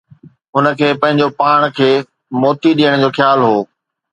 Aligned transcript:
هن 0.53 0.65
کي 0.79 0.87
پنهنجو 1.01 1.27
پاڻ 1.39 1.59
کي 1.77 1.91
موتي 2.41 2.71
ڏيڻ 2.77 2.93
جو 3.03 3.09
خيال 3.17 3.39
هو 3.47 3.57